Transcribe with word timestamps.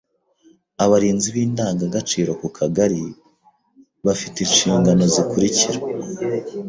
Abarinzi 0.83 1.27
b’indangagaciro 1.35 2.31
ku 2.41 2.47
Kagari 2.57 3.01
bafi 4.05 4.27
te 4.33 4.39
inshingano 4.45 5.03
zikurikira: 5.13 5.79